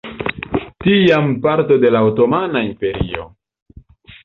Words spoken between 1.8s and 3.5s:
de la otomana imperio.